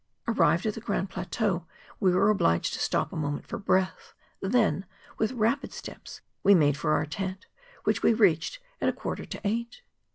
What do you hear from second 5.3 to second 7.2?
rapid steps, we made for our